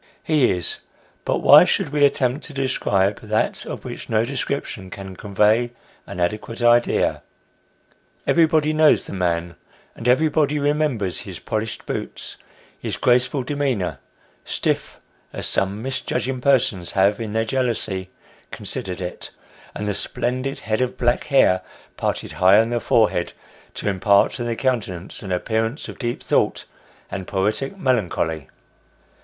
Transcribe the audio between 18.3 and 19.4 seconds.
considered it,